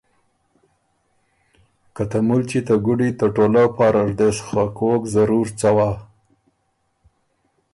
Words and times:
که 1.95 2.03
ته 2.09 2.19
مُلچی 2.27 2.59
ته 2.67 2.75
ګُدی 2.85 3.09
ته 3.19 3.25
ټولؤ 3.35 3.67
پاره 3.75 4.01
ر 4.07 4.11
دې 4.19 4.29
سو 4.35 4.43
خه 4.47 4.63
کوک 4.77 5.01
ضرور 5.15 5.45
څوا۔ 5.59 5.89